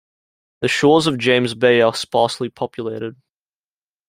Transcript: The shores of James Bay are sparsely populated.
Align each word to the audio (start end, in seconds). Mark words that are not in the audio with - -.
The 0.61 0.67
shores 0.67 1.05
of 1.05 1.19
James 1.19 1.53
Bay 1.53 1.79
are 1.81 1.93
sparsely 1.93 2.49
populated. 2.49 3.21